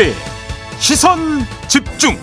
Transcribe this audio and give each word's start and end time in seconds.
김종배 0.00 0.14
시선 0.78 1.18
집중 1.68 2.16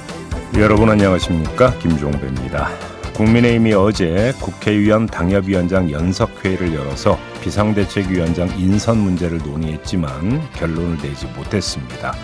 여러분 0.55 0.89
안녕하십니까 0.89 1.77
김종배입니다. 1.77 2.69
국민의힘이 3.13 3.73
어제 3.73 4.33
국회의원 4.41 5.05
당협위원장 5.05 5.91
연석회의를 5.91 6.73
열어서 6.73 7.19
비상대책위원장 7.43 8.49
인선 8.57 8.97
문제를 8.97 9.37
논의했지만 9.37 10.41
결론을 10.53 10.97
내지 10.97 11.27
못했습니다. 11.27 12.15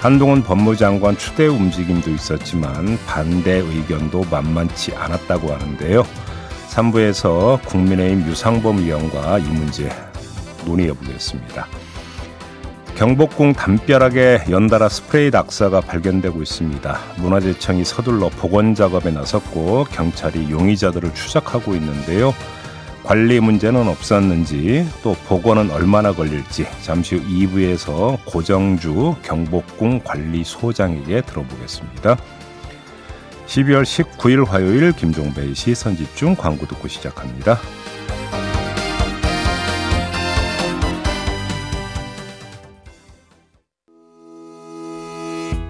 한동훈 0.00 0.42
법무장관 0.42 1.18
추대 1.18 1.46
움직임도 1.46 2.10
있었지만 2.10 2.98
반대 3.06 3.56
의견도 3.58 4.24
만만치 4.30 4.94
않았다고 4.94 5.52
하는데요. 5.52 6.04
3부에서 6.70 7.62
국민의힘 7.66 8.26
유상범 8.28 8.78
의원과 8.78 9.40
이 9.40 9.42
문제 9.42 9.90
논의해 10.64 10.94
보겠습니다. 10.94 11.66
경복궁 12.96 13.54
담벼락에 13.54 14.44
연달아 14.48 14.88
스프레이 14.88 15.30
낙사가 15.30 15.80
발견되고 15.80 16.40
있습니다. 16.40 17.00
문화재청이 17.16 17.84
서둘러 17.84 18.28
복원 18.28 18.76
작업에 18.76 19.10
나섰고 19.10 19.86
경찰이 19.90 20.48
용의자들을 20.48 21.12
추적하고 21.12 21.74
있는데요. 21.74 22.32
관리 23.02 23.40
문제는 23.40 23.88
없었는지 23.88 24.86
또 25.02 25.14
복원은 25.26 25.72
얼마나 25.72 26.12
걸릴지 26.12 26.66
잠시 26.82 27.16
후 27.16 27.22
2부에서 27.28 28.16
고정주 28.24 29.16
경복궁 29.22 30.00
관리소장에게 30.04 31.22
들어보겠습니다. 31.22 32.16
12월 33.46 33.82
19일 33.82 34.46
화요일 34.46 34.92
김종배의 34.92 35.54
시선집중 35.54 36.36
광고 36.36 36.66
듣고 36.66 36.86
시작합니다. 36.86 37.58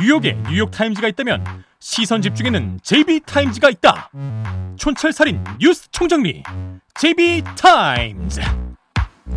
뉴욕에 0.00 0.38
뉴욕 0.48 0.70
타임즈가 0.70 1.08
있다면 1.08 1.44
시선 1.78 2.22
집중에는 2.22 2.80
JB타임즈가 2.82 3.68
있다 3.70 4.10
촌철살인 4.76 5.44
뉴스 5.60 5.90
총정리 5.90 6.42
JB타임즈 6.94 8.40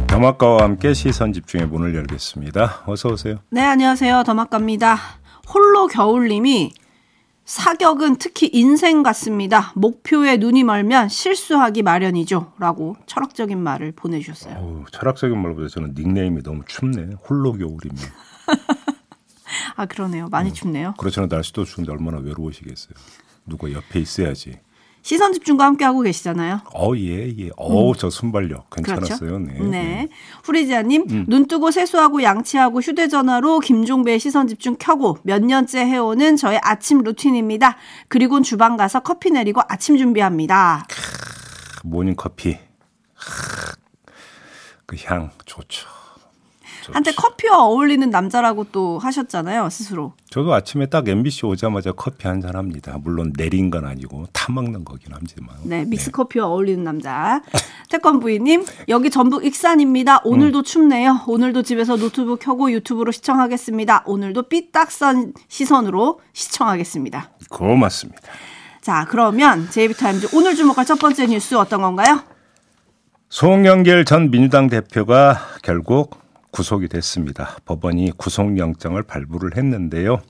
더마카와 0.08 0.64
함께 0.64 0.94
시선 0.94 1.34
집중의 1.34 1.68
문을 1.68 1.94
열겠습니다. 1.96 2.84
어서 2.88 3.10
오세요. 3.10 3.40
네, 3.50 3.62
안녕하세요. 3.62 4.24
더마카입니다. 4.26 4.98
홀로 5.54 5.88
겨울님이 5.88 6.72
사격은 7.46 8.16
특히 8.16 8.50
인생 8.54 9.04
같습니다. 9.04 9.72
목표에 9.76 10.38
눈이 10.38 10.64
멀면 10.64 11.10
실수하기 11.10 11.84
마련이죠. 11.84 12.54
라고 12.58 12.96
철학적인 13.06 13.60
말을 13.60 13.92
보내주셨어요. 13.92 14.56
어우, 14.58 14.86
철학적인 14.92 15.40
말보다 15.40 15.68
저는 15.68 15.94
닉네임이 15.96 16.42
너무 16.42 16.64
춥네. 16.68 17.16
홀로 17.28 17.52
겨울이면. 17.54 17.98
아, 19.76 19.86
그러네요. 19.86 20.28
많이 20.30 20.50
음. 20.50 20.54
춥네요. 20.54 20.94
그렇잖아 20.98 21.28
날씨도 21.30 21.66
추운데 21.66 21.92
얼마나 21.92 22.18
외로우시겠어요. 22.20 22.94
누가 23.46 23.72
옆에 23.72 24.00
있어야지. 24.00 24.60
시선 25.02 25.34
집중과 25.34 25.66
함께 25.66 25.84
하고 25.84 26.00
계시잖아요. 26.00 26.62
어, 26.74 26.96
예, 26.96 27.28
예. 27.38 27.50
어우, 27.58 27.94
저 27.98 28.10
순발력 28.10 28.70
괜찮았어요. 28.70 29.18
그렇죠? 29.20 29.38
네. 29.40 29.60
네. 29.60 30.10
후리지아님, 30.46 31.26
눈 31.28 31.46
뜨고 31.46 31.72
세수하고 31.72 32.24
양치하고 32.24 32.80
휴대전화로 32.80 33.60
김종배의 33.60 34.18
시선 34.20 34.48
집중 34.48 34.78
켜고 34.80 35.18
몇 35.24 35.44
년째 35.44 35.80
해오는 35.86 36.38
저의 36.38 36.58
아침 36.64 37.00
루틴입니다. 37.00 37.76
그리고는 38.08 38.44
주방 38.44 38.78
가서 38.78 39.02
커피 39.02 39.32
내리고 39.32 39.62
아침 39.68 39.98
준비합니다. 39.98 40.88
모닝 41.84 42.16
커피. 42.16 42.58
그 44.86 44.96
향 45.10 45.32
좋죠. 45.46 45.88
좋죠. 46.84 46.94
한때 46.94 47.12
커피와 47.12 47.64
어울리는 47.64 48.10
남자라고 48.10 48.66
또 48.72 49.00
하셨잖아요, 49.00 49.70
스스로. 49.70 50.14
저도 50.30 50.54
아침에 50.54 50.88
딱 50.88 51.08
MBC 51.08 51.46
오자마자 51.46 51.92
커피 51.94 52.28
한 52.28 52.42
잔 52.42 52.56
합니다. 52.56 52.98
물론 53.02 53.32
내린 53.38 53.70
건 53.70 53.86
아니고 53.86 54.26
타 54.34 54.52
먹는 54.52 54.84
거긴 54.84 55.14
하지만. 55.14 55.56
네, 55.64 55.86
믹스 55.86 56.12
커피와 56.12 56.48
어울리는 56.48 56.84
남자. 56.84 57.42
태권 57.90 58.20
부인님, 58.20 58.66
여기 58.90 59.10
전북 59.10 59.46
익산입니다. 59.46 60.22
오늘도 60.26 60.60
음. 60.60 60.64
춥네요. 60.64 61.22
오늘도 61.28 61.62
집에서 61.62 61.96
노트북 61.96 62.40
켜고 62.40 62.72
유튜브로 62.72 63.12
시청하겠습니다. 63.12 64.04
오늘도 64.06 64.50
삐딱선 64.50 65.34
시선으로 65.48 66.20
시청하겠습니다. 66.34 67.30
고맙습니다. 67.50 68.20
자, 68.82 69.06
그러면 69.10 69.70
JB타임즈 69.70 70.30
오늘 70.34 70.56
주목할 70.56 70.86
첫 70.86 71.00
번째 71.00 71.28
뉴스 71.28 71.56
어떤 71.56 71.82
건가요? 71.82 72.22
송영길 73.30 74.06
전 74.06 74.30
민주당 74.30 74.68
대표가 74.68 75.40
결국 75.64 76.23
구속이 76.54 76.88
됐습니다. 76.88 77.58
법원이 77.66 78.12
구속영장을 78.16 79.02
발부를 79.04 79.58
했는데요. 79.58 80.22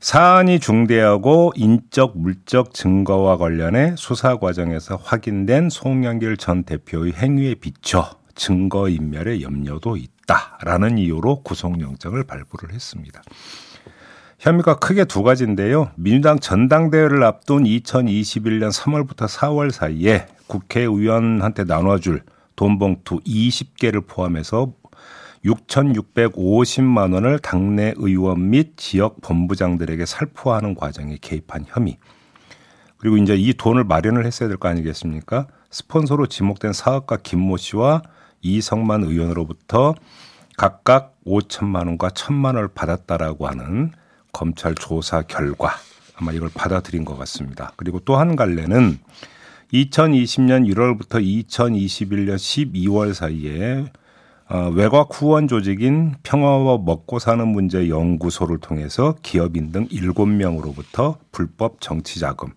사안이 0.00 0.58
중대하고 0.58 1.52
인적 1.54 2.18
물적 2.18 2.72
증거와 2.72 3.36
관련해 3.36 3.94
수사 3.96 4.38
과정에서 4.38 4.96
확인된 4.96 5.68
송영길 5.70 6.38
전 6.38 6.64
대표의 6.64 7.12
행위에 7.12 7.54
비춰 7.56 8.10
증거 8.34 8.88
인멸의 8.88 9.42
염려도 9.42 9.96
있다라는 9.96 10.98
이유로 10.98 11.42
구속영장을 11.42 12.22
발부를 12.24 12.72
했습니다. 12.74 13.22
혐의가 14.38 14.78
크게 14.78 15.04
두 15.04 15.22
가지인데요. 15.22 15.90
민주당 15.96 16.38
전당대회를 16.38 17.22
앞둔 17.22 17.64
2021년 17.64 18.72
3월부터 18.72 19.28
4월 19.28 19.70
사이에 19.70 20.26
국회의원한테 20.46 21.64
나눠줄 21.64 22.22
돈봉투 22.56 23.20
20개를 23.20 24.06
포함해서 24.06 24.72
6,650만 25.46 27.14
원을 27.14 27.38
당내 27.38 27.94
의원 27.96 28.50
및 28.50 28.76
지역 28.76 29.20
본부장들에게 29.20 30.04
살포하는 30.04 30.74
과정에 30.74 31.18
개입한 31.20 31.66
혐의. 31.68 31.98
그리고 32.98 33.16
이제 33.16 33.36
이 33.36 33.54
돈을 33.54 33.84
마련을 33.84 34.26
했어야 34.26 34.48
될 34.48 34.58
거 34.58 34.68
아니겠습니까? 34.68 35.46
스폰서로 35.70 36.26
지목된 36.26 36.72
사업가 36.72 37.16
김모 37.22 37.58
씨와 37.58 38.02
이성만 38.42 39.04
의원으로부터 39.04 39.94
각각 40.56 41.14
5천만 41.26 41.86
원과 41.86 42.08
1천만 42.10 42.54
원을 42.56 42.68
받았다라고 42.68 43.46
하는 43.46 43.92
검찰 44.32 44.74
조사 44.74 45.22
결과 45.22 45.72
아마 46.16 46.32
이걸 46.32 46.48
받아들인 46.54 47.04
것 47.04 47.16
같습니다. 47.18 47.72
그리고 47.76 48.00
또 48.00 48.16
한 48.16 48.36
갈래는 48.36 48.98
2020년 49.72 50.66
1월부터 50.72 51.20
2021년 51.22 52.36
12월 52.36 53.12
사이에 53.12 53.86
어, 54.48 54.70
외곽 54.72 55.08
후원 55.12 55.48
조직인 55.48 56.14
평화와 56.22 56.78
먹고 56.78 57.18
사는 57.18 57.46
문제 57.46 57.88
연구소를 57.88 58.58
통해서 58.58 59.16
기업인 59.22 59.72
등 59.72 59.88
7명으로부터 59.88 61.16
불법 61.32 61.80
정치 61.80 62.20
자금 62.20 62.50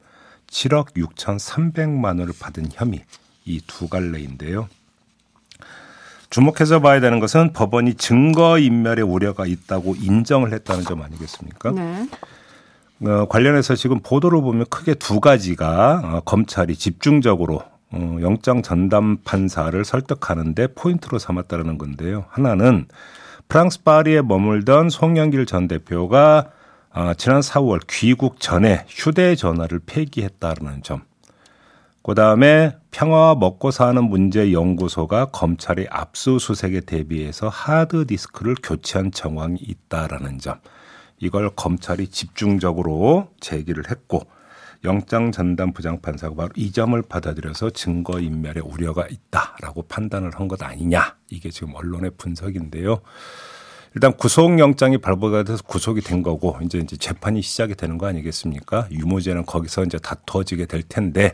7억 0.48 0.94
6,300만 0.96 2.20
원을 2.20 2.28
받은 2.40 2.68
혐의 2.74 3.04
이 3.46 3.60
두 3.66 3.88
갈래인데요. 3.88 4.68
주목해서 6.30 6.80
봐야 6.80 7.00
되는 7.00 7.20
것은 7.20 7.54
법원이 7.54 7.96
증거 7.96 8.60
인멸의 8.60 9.04
우려가 9.04 9.48
있다고 9.48 9.96
인정을 9.96 10.54
했다는 10.54 10.84
점 10.84 11.02
아니겠습니까? 11.02 11.72
네. 11.72 12.08
어, 13.02 13.26
관련해서 13.28 13.74
지금 13.76 14.00
보도를 14.02 14.42
보면 14.42 14.66
크게 14.70 14.94
두 14.94 15.20
가지가 15.20 16.02
어, 16.04 16.22
검찰이 16.26 16.76
집중적으로 16.76 17.64
어, 17.92 18.18
영장 18.22 18.62
전담 18.62 19.18
판사를 19.24 19.84
설득하는데 19.84 20.68
포인트로 20.76 21.18
삼았다는 21.18 21.78
건데요. 21.78 22.26
하나는 22.30 22.88
프랑스 23.48 23.84
파리에 23.84 24.22
머물던 24.22 24.90
송영길 24.90 25.46
전 25.46 25.68
대표가 25.68 26.52
어, 26.92 27.14
지난 27.18 27.42
4월 27.42 27.82
귀국 27.88 28.40
전에 28.40 28.86
휴대전화를 28.88 29.80
폐기했다는 29.86 30.84
점. 30.84 31.02
그 32.02 32.16
다음에 32.16 32.76
평화와 32.92 33.36
먹고 33.36 33.72
사는 33.72 34.04
문제 34.04 34.52
연구소가 34.52 35.26
검찰의 35.26 35.88
압수수색에 35.92 36.82
대비해서 36.82 37.50
하드디스크를 37.50 38.56
교체한 38.64 39.12
정황이 39.12 39.60
있다라는 39.60 40.40
점. 40.40 40.60
이걸 41.20 41.50
검찰이 41.56 42.08
집중적으로 42.08 43.30
제기를 43.40 43.92
했고 43.92 44.22
영장 44.84 45.32
전담 45.32 45.74
부장판사가 45.74 46.36
바로 46.36 46.50
이 46.56 46.72
점을 46.72 47.00
받아들여서 47.02 47.72
증거 47.72 48.20
인멸의 48.20 48.64
우려가 48.64 49.08
있다라고 49.08 49.84
판단을 49.84 50.32
한 50.36 50.48
것 50.48 50.62
아니냐. 50.64 51.16
이게 51.30 51.50
지금 51.50 51.76
언론의 51.76 52.12
분석인데요. 52.18 53.02
일단 53.96 54.16
구속영장이 54.16 55.00
발부가 55.00 55.44
돼서 55.44 55.64
구속이 55.64 56.02
된 56.02 56.22
거고 56.24 56.58
이제 56.64 56.78
이제 56.78 56.96
재판이 56.96 57.42
시작이 57.42 57.76
되는 57.76 57.98
거 57.98 58.08
아니겠습니까? 58.08 58.88
유무죄는 58.92 59.46
거기서 59.46 59.84
이제 59.84 59.98
다투어지게 59.98 60.66
될 60.68 60.84
텐데 60.84 61.34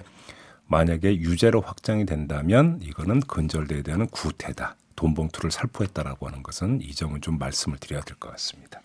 만약에 0.67 1.17
유죄로 1.17 1.61
확정이 1.61 2.05
된다면 2.05 2.79
이거는 2.81 3.19
근절돼야 3.21 3.83
되는 3.83 4.07
구태다. 4.07 4.75
돈 4.95 5.13
봉투를 5.13 5.51
살포했다라고 5.51 6.27
하는 6.27 6.41
것은 6.41 6.79
이 6.81 6.93
점은 6.95 7.21
좀 7.21 7.37
말씀을 7.37 7.77
드려야 7.77 8.01
될 8.01 8.15
것 8.17 8.31
같습니다. 8.31 8.81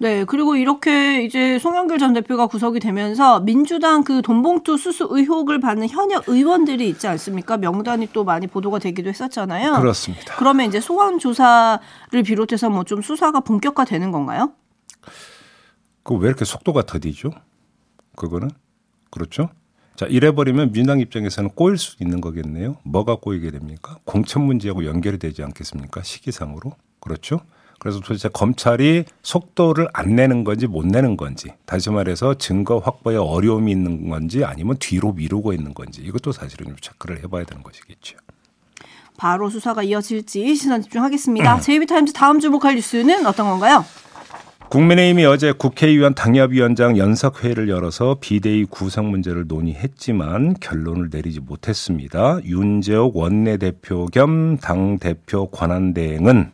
네, 0.00 0.24
그리고 0.24 0.54
이렇게 0.54 1.24
이제 1.24 1.58
송영길 1.58 1.98
전 1.98 2.12
대표가 2.12 2.46
구속이 2.46 2.78
되면서 2.78 3.40
민주당 3.40 4.04
그 4.04 4.22
돈봉투 4.22 4.76
수수 4.76 5.08
의혹을 5.10 5.58
받는 5.58 5.88
현역 5.88 6.28
의원들이 6.28 6.88
있지 6.88 7.08
않습니까? 7.08 7.56
명단이 7.56 8.10
또 8.12 8.22
많이 8.22 8.46
보도가 8.46 8.78
되기도 8.78 9.08
했었잖아요. 9.08 9.72
그렇습니다. 9.72 10.36
그러면 10.36 10.66
이제 10.68 10.80
소환 10.80 11.18
조사를 11.18 11.80
비롯해서 12.24 12.70
뭐 12.70 12.84
좀 12.84 13.02
수사가 13.02 13.40
본격화되는 13.40 14.12
건가요? 14.12 14.52
그 16.04 16.14
왜 16.14 16.28
이렇게 16.28 16.44
속도가 16.44 16.82
더디죠? 16.86 17.30
그거는 18.16 18.50
그렇죠? 19.10 19.50
자 19.96 20.06
이래버리면 20.06 20.70
민주당 20.72 21.00
입장에서는 21.00 21.50
꼬일 21.56 21.76
수 21.76 21.96
있는 22.00 22.20
거겠네요. 22.20 22.76
뭐가 22.84 23.16
꼬이게 23.16 23.50
됩니까? 23.50 23.98
공천 24.04 24.44
문제하고 24.44 24.84
연결이 24.86 25.18
되지 25.18 25.42
않겠습니까? 25.42 26.02
시기상으로 26.04 26.72
그렇죠? 27.00 27.40
그래서 27.78 28.00
도대체 28.00 28.28
검찰이 28.28 29.04
속도를 29.22 29.88
안 29.92 30.16
내는 30.16 30.44
건지 30.44 30.66
못 30.66 30.84
내는 30.86 31.16
건지 31.16 31.52
다시 31.64 31.90
말해서 31.90 32.34
증거 32.34 32.78
확보에 32.78 33.16
어려움이 33.16 33.70
있는 33.70 34.08
건지 34.08 34.44
아니면 34.44 34.76
뒤로 34.78 35.12
미루고 35.12 35.52
있는 35.52 35.74
건지 35.74 36.02
이것도 36.02 36.32
사실은 36.32 36.66
좀 36.66 36.76
체크를 36.80 37.22
해봐야 37.22 37.44
되는 37.44 37.62
것이겠죠. 37.62 38.18
바로 39.16 39.50
수사가 39.50 39.82
이어질지 39.82 40.54
시선 40.54 40.82
집중하겠습니다. 40.82 41.60
제이비타임즈 41.60 42.12
다음 42.12 42.38
주목할 42.38 42.76
뉴스는 42.76 43.26
어떤 43.26 43.48
건가요? 43.48 43.84
국민의힘이 44.70 45.24
어제 45.24 45.50
국회의원 45.50 46.14
당협위원장 46.14 46.98
연석회의를 46.98 47.70
열어서 47.70 48.18
비대위 48.20 48.66
구성 48.66 49.10
문제를 49.10 49.46
논의했지만 49.48 50.56
결론을 50.60 51.08
내리지 51.10 51.40
못했습니다. 51.40 52.38
윤재옥 52.44 53.16
원내대표 53.16 54.06
겸 54.06 54.58
당대표 54.58 55.46
권한대행은 55.48 56.52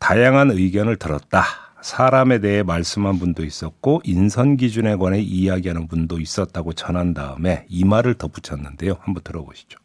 다양한 0.00 0.50
의견을 0.50 0.96
들었다. 0.96 1.44
사람에 1.82 2.40
대해 2.40 2.62
말씀한 2.62 3.18
분도 3.18 3.44
있었고 3.44 4.02
인선 4.04 4.56
기준에 4.56 4.96
관해 4.96 5.20
이야기하는 5.20 5.86
분도 5.86 6.18
있었다고 6.18 6.72
전한 6.72 7.14
다음에 7.14 7.64
이 7.68 7.84
말을 7.84 8.14
덧붙였는데요. 8.14 8.96
한번 9.00 9.22
들어보시죠. 9.22 9.78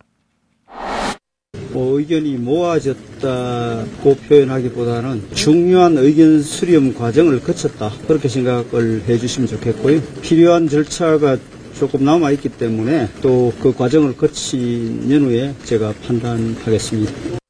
뭐 1.71 1.99
의견이 1.99 2.37
모아졌다고 2.37 4.15
표현하기보다는 4.27 5.29
중요한 5.35 5.97
의견 5.97 6.41
수렴 6.41 6.93
과정을 6.93 7.41
거쳤다 7.41 7.91
그렇게 8.07 8.27
생각을 8.29 9.03
해주시면 9.07 9.47
좋겠고요. 9.49 10.01
필요한 10.21 10.67
절차가 10.69 11.37
조금 11.77 12.03
남아 12.05 12.31
있기 12.31 12.49
때문에 12.49 13.09
또 13.21 13.51
그 13.61 13.73
과정을 13.73 14.15
거친 14.17 15.11
연후에 15.11 15.53
제가 15.63 15.93
판단하겠습니다. 16.07 17.44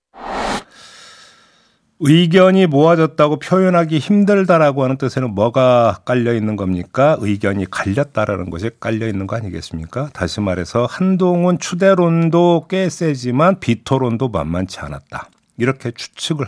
의견이 2.00 2.68
모아졌다고 2.68 3.40
표현하기 3.40 4.00
힘들다라고 4.00 4.84
하는 4.84 4.98
뜻에는 4.98 5.34
뭐가 5.34 6.00
깔려 6.04 6.34
있는 6.34 6.58
겁니까? 6.58 7.16
의견이 7.22 7.70
갈렸다라는 7.70 8.50
것이 8.50 8.70
깔려 8.82 9.08
있는 9.08 9.28
거 9.28 9.38
아니겠습니까? 9.38 10.10
다시 10.12 10.42
말해서 10.42 10.88
한동훈 10.90 11.58
추대론도 11.58 12.66
꽤 12.70 12.90
세지만 12.90 13.62
비토론도 13.62 14.28
만만치 14.28 14.80
않았다. 14.82 15.30
이렇게 15.58 15.92
추측을 15.92 16.48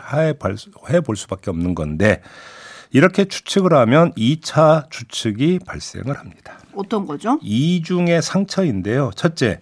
해볼 0.90 1.16
수밖에 1.16 1.50
없는 1.50 1.76
건데 1.76 2.22
이렇게 2.92 3.24
추측을 3.24 3.74
하면 3.74 4.12
2차 4.14 4.90
추측이 4.90 5.60
발생을 5.66 6.18
합니다. 6.18 6.60
어떤 6.76 7.06
거죠? 7.06 7.40
이중의 7.42 8.22
상처인데요. 8.22 9.12
첫째, 9.16 9.62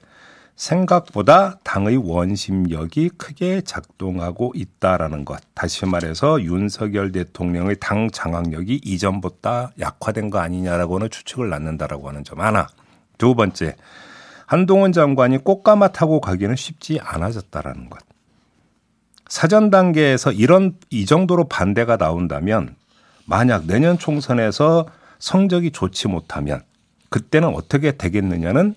생각보다 0.56 1.60
당의 1.64 1.98
원심력이 1.98 3.10
크게 3.18 3.62
작동하고 3.62 4.54
있다라는 4.56 5.26
것. 5.26 5.42
다시 5.54 5.86
말해서 5.86 6.42
윤석열 6.42 7.12
대통령의 7.12 7.78
당 7.80 8.10
장악력이 8.10 8.82
이전보다 8.84 9.74
약화된 9.80 10.30
거 10.30 10.40
아니냐라고는 10.40 11.10
추측을 11.10 11.50
낳는다라고 11.50 12.08
하는 12.08 12.24
점 12.24 12.40
하나. 12.40 12.68
두 13.18 13.36
번째, 13.36 13.76
한동훈 14.46 14.94
장관이 14.94 15.40
꽃가마 15.40 15.90
타고 15.90 16.22
가기는 16.22 16.56
쉽지 16.56 17.00
않아졌다라는 17.02 17.90
것. 17.90 18.00
사전 19.28 19.70
단계에서 19.70 20.32
이런 20.32 20.78
이 20.90 21.06
정도로 21.06 21.46
반대가 21.46 21.98
나온다면 21.98 22.76
만약 23.26 23.66
내년 23.66 23.98
총선에서 23.98 24.86
성적이 25.20 25.72
좋지 25.72 26.08
못하면 26.08 26.62
그때는 27.10 27.50
어떻게 27.50 27.98
되겠느냐는 27.98 28.76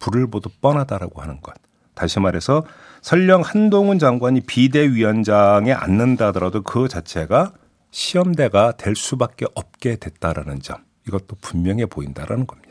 불을 0.00 0.28
보듯 0.28 0.60
뻔하다라고 0.60 1.22
하는 1.22 1.40
것. 1.40 1.54
다시 1.94 2.18
말해서 2.18 2.64
설령 3.02 3.42
한동훈 3.42 3.98
장관이 3.98 4.40
비대위원장에 4.40 5.72
앉는다 5.72 6.28
하더라도 6.28 6.62
그 6.62 6.88
자체가 6.88 7.52
시험대가 7.92 8.72
될 8.72 8.96
수밖에 8.96 9.46
없게 9.54 9.96
됐다라는 9.96 10.60
점. 10.60 10.78
이것도 11.06 11.36
분명해 11.40 11.86
보인다라는 11.86 12.46
겁니다. 12.46 12.70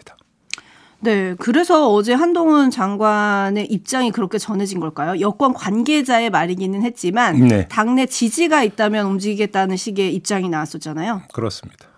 네, 1.01 1.33
그래서 1.39 1.93
어제 1.93 2.13
한동훈 2.13 2.71
장관의 2.71 3.67
입장이 3.67 4.11
그렇게 4.11 4.37
전해진 4.37 4.81
걸까요? 4.81 5.19
여권 5.21 5.53
관계자의 5.53 6.29
말이기는 6.29 6.81
했지만 6.83 7.47
네. 7.47 7.67
당내 7.69 8.05
지지가 8.05 8.63
있다면 8.63 9.05
움직이겠다는 9.05 9.77
식의 9.77 10.13
입장이 10.15 10.49
나왔었잖아요. 10.49 11.21
그렇습니다. 11.33 11.88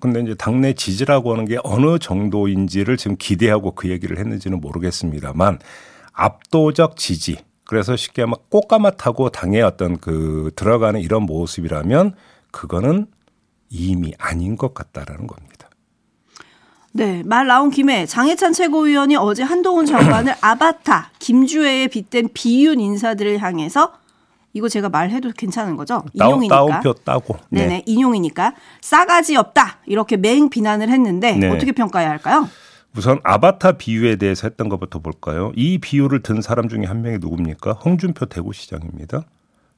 근데 0.00 0.20
이제 0.20 0.34
당내 0.34 0.74
지지라고 0.74 1.32
하는 1.32 1.46
게 1.46 1.58
어느 1.64 1.98
정도인지를 1.98 2.96
지금 2.96 3.16
기대하고 3.18 3.74
그 3.74 3.88
얘기를 3.88 4.18
했는지는 4.18 4.60
모르겠습니다만 4.60 5.58
압도적 6.12 6.96
지지. 6.96 7.38
그래서 7.64 7.96
쉽게 7.96 8.26
막 8.26 8.48
꽃가마 8.48 8.92
타고 8.92 9.28
당의 9.30 9.62
어떤 9.62 9.98
그 9.98 10.50
들어가는 10.56 11.00
이런 11.00 11.24
모습이라면 11.24 12.14
그거는 12.52 13.06
이미 13.68 14.12
아닌 14.18 14.56
것 14.56 14.72
같다라는 14.72 15.26
겁니다. 15.26 15.68
네, 16.92 17.22
말 17.26 17.46
나온 17.46 17.70
김에 17.70 18.06
장해찬 18.06 18.54
최고위원이 18.54 19.16
어제 19.16 19.42
한동훈 19.42 19.84
장관을 19.84 20.34
아바타 20.40 21.10
김주애에 21.18 21.88
빗댄 21.88 22.30
비윤 22.32 22.80
인사들을 22.80 23.38
향해서 23.42 23.92
이거 24.56 24.70
제가 24.70 24.88
말해도 24.88 25.32
괜찮은 25.36 25.76
거죠? 25.76 26.02
인용이니까. 26.14 26.56
다운표 26.56 26.94
따고. 27.04 27.36
네네, 27.50 27.66
네. 27.68 27.82
인용이니까 27.84 28.54
싸가지 28.80 29.36
없다 29.36 29.80
이렇게 29.84 30.16
맹 30.16 30.48
비난을 30.48 30.88
했는데 30.88 31.32
네. 31.32 31.48
어떻게 31.50 31.72
평가해야 31.72 32.08
할까요? 32.08 32.48
우선 32.96 33.20
아바타 33.22 33.72
비유에 33.72 34.16
대해서 34.16 34.48
했던 34.48 34.70
것부터 34.70 35.00
볼까요? 35.00 35.52
이 35.56 35.76
비유를 35.76 36.22
든 36.22 36.40
사람 36.40 36.70
중에 36.70 36.86
한 36.86 37.02
명이 37.02 37.18
누굽니까? 37.18 37.72
홍준표 37.72 38.24
대구시장입니다. 38.26 39.24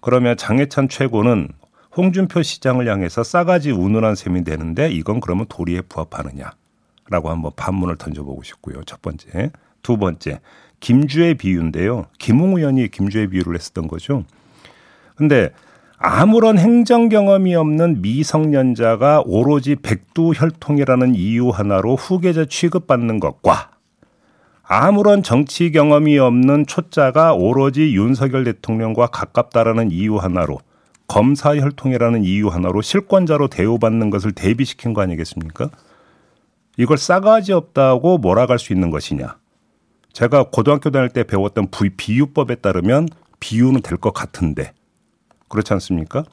그러면 0.01 0.37
장해찬 0.37 0.89
최고는 0.89 1.49
홍준표 1.97 2.45
시장을 2.45 2.89
향해서 2.89 3.25
싸가지 3.25 3.73
운운한 3.73 4.15
셈이 4.15 4.45
되는데 4.45 4.93
이건 4.93 5.19
그러면 5.19 5.47
도리에 5.49 5.81
부합하느냐라고 5.89 7.31
한번 7.31 7.51
반문을 7.57 7.97
던져보고 7.97 8.45
싶고요. 8.45 8.85
첫 8.85 9.03
번째. 9.03 9.51
두 9.83 9.97
번째. 9.97 10.39
김주의 10.79 11.35
비유인데요. 11.35 12.07
김웅 12.21 12.57
의원이 12.57 12.93
김주의 12.93 13.27
비유를 13.27 13.57
했었던 13.57 13.89
거죠. 13.89 14.23
근데 15.19 15.51
아무런 15.99 16.59
행정 16.59 17.09
경험이 17.09 17.57
없는 17.57 18.03
미성년자가 18.03 19.25
오로지 19.27 19.75
백두 19.75 20.31
혈통이라는 20.33 21.17
이유 21.17 21.49
하나로 21.51 21.97
후계자 21.97 22.45
취급받는 22.45 23.19
것과 23.19 23.71
아무런 24.63 25.25
정치 25.25 25.73
경험이 25.73 26.19
없는 26.19 26.67
초짜가 26.67 27.35
오로지 27.35 27.97
윤석열 27.97 28.45
대통령과 28.45 29.09
가깝다라는 29.09 29.91
이유 29.91 30.19
하나로 30.19 30.61
검사 31.09 31.57
혈통이라는 31.57 32.23
이유 32.23 32.49
하나로 32.49 32.81
실권자로 32.81 33.49
대우받는 33.49 34.11
것을 34.11 34.31
대비시킨 34.33 34.95
거 34.95 35.01
아니겠습니까? 35.01 35.71
이걸 36.77 36.97
싸가지 36.97 37.53
없다고 37.55 38.19
몰아갈 38.19 38.61
수 38.61 38.73
있는 38.73 38.91
것이냐? 38.91 39.37
제가 40.13 40.51
고등학교 40.53 40.91
다닐 40.91 41.09
때 41.09 41.25
배웠던 41.25 41.69
비유법에 41.97 42.57
따르면 42.57 43.09
비유는 43.41 43.83
될 43.83 43.99
것 43.99 44.13
같은데 44.13 44.73
그렇지 45.49 45.73
않습니까? 45.75 46.25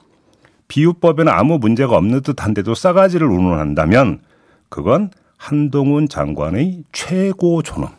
비유법에는 0.67 1.31
아무 1.31 1.57
문제가 1.57 1.95
없는 1.97 2.21
듯한데도 2.21 2.75
싸가지를 2.75 3.27
운운한다면 3.27 4.21
그건 4.69 5.11
한동훈 5.37 6.09
장관의 6.09 6.83
최고 6.91 7.61
존엄 7.61 7.89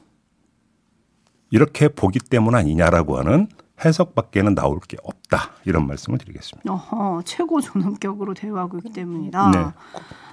이렇게 1.51 1.89
보기 1.89 2.19
때문 2.19 2.55
아니냐라고 2.55 3.19
하는 3.19 3.49
해석밖에는 3.85 4.55
나올 4.55 4.81
게 4.81 4.97
없다 5.03 5.51
이런 5.65 5.87
말씀을 5.87 6.19
드리겠습니다. 6.19 6.73
어허, 6.73 7.23
최고 7.25 7.61
존엄격으로 7.61 8.35
대우하고 8.35 8.79
있기 8.79 8.93
때문이다. 8.93 9.51
네. 9.51 9.59